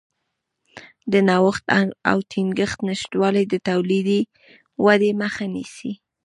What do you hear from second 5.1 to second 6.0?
مخه نیسي.